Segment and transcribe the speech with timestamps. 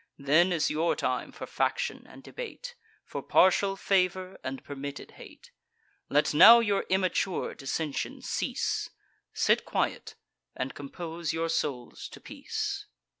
[0.17, 2.73] Then is your time for faction and debate,
[3.05, 5.51] For partial favour, and permitted hate.
[6.09, 8.89] Let now your immature dissension cease;
[9.31, 10.15] Sit quiet,
[10.55, 12.87] and compose your souls to peace."